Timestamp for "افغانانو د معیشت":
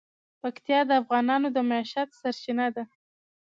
1.01-2.09